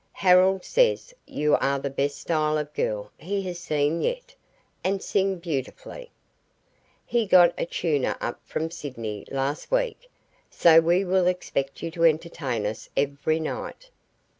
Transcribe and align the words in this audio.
Harold 0.13 0.65
says 0.65 1.13
you 1.27 1.53
are 1.57 1.77
the 1.77 1.87
best 1.91 2.17
style 2.17 2.57
of 2.57 2.73
girl 2.73 3.11
he 3.19 3.43
has 3.43 3.59
seen 3.59 4.01
yet, 4.01 4.33
and 4.83 4.99
sing 5.03 5.37
beautifully. 5.37 6.09
He 7.05 7.27
got 7.27 7.53
a 7.55 7.67
tuner 7.67 8.17
up 8.19 8.39
from 8.43 8.71
Sydney 8.71 9.25
last 9.29 9.69
week, 9.69 10.09
so 10.49 10.79
we 10.79 11.05
will 11.05 11.27
expect 11.27 11.83
you 11.83 11.91
to 11.91 12.03
entertain 12.05 12.65
us 12.65 12.89
every 12.97 13.39
night." 13.39 13.91